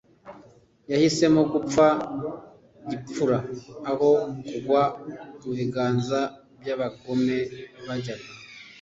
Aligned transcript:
yahisemo 0.91 1.41
gupfa 1.53 1.85
gipfura 2.89 3.37
aho 3.89 4.09
kugwa 4.47 4.81
mu 5.41 5.51
biganza 5.57 6.19
by'abagome 6.59 7.37
bajyaga 7.87 8.29